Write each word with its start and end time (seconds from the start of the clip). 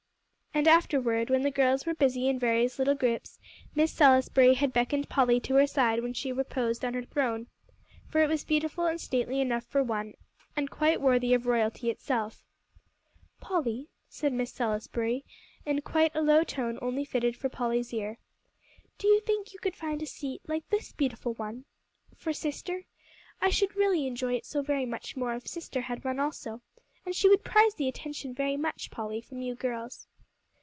And 0.53 0.67
afterward, 0.67 1.29
when 1.29 1.43
the 1.43 1.49
girls 1.49 1.85
were 1.85 1.93
busy 1.93 2.27
in 2.27 2.37
various 2.37 2.77
little 2.77 2.93
groups, 2.93 3.39
Miss 3.73 3.93
Salisbury 3.93 4.55
had 4.55 4.73
beckoned 4.73 5.07
Polly 5.07 5.39
to 5.39 5.55
her 5.55 5.65
side 5.65 6.03
where 6.03 6.13
she 6.13 6.33
reposed 6.33 6.83
on 6.83 6.93
her 6.93 7.03
throne; 7.05 7.47
for 8.09 8.21
it 8.21 8.27
was 8.27 8.43
beautiful 8.43 8.85
and 8.85 8.99
stately 8.99 9.39
enough 9.39 9.63
for 9.63 9.81
one, 9.81 10.13
and 10.57 10.69
quite 10.69 10.99
worthy 10.99 11.33
of 11.33 11.45
royalty 11.45 11.89
itself. 11.89 12.43
"Polly," 13.39 13.87
said 14.09 14.33
Miss 14.33 14.51
Salisbury, 14.51 15.23
in 15.65 15.81
quite 15.83 16.13
a 16.13 16.21
low 16.21 16.43
tone 16.43 16.77
only 16.81 17.05
fitted 17.05 17.37
for 17.37 17.47
Polly's 17.47 17.93
ear, 17.93 18.17
"do 18.97 19.07
you 19.07 19.21
think 19.21 19.53
you 19.53 19.59
could 19.59 19.75
find 19.77 20.01
a 20.01 20.05
seat, 20.05 20.41
like 20.49 20.67
this 20.67 20.91
beautiful 20.91 21.33
one 21.35 21.47
of 21.49 21.55
mine, 21.55 21.65
for 22.17 22.33
sister? 22.33 22.83
I 23.39 23.49
should 23.51 23.77
really 23.77 24.05
enjoy 24.05 24.33
it 24.35 24.45
so 24.45 24.61
very 24.61 24.85
much 24.85 25.15
more 25.15 25.33
if 25.33 25.47
sister 25.47 25.79
had 25.79 26.03
one 26.03 26.19
also 26.19 26.61
and 27.05 27.15
she 27.15 27.29
would 27.29 27.45
prize 27.45 27.75
the 27.75 27.87
attention 27.87 28.33
very 28.35 28.57
much, 28.57 28.91
Polly, 28.91 29.21
from 29.21 29.39
you 29.41 29.55
girls." 29.55 30.07